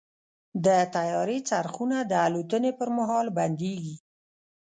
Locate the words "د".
0.65-0.67, 2.11-2.13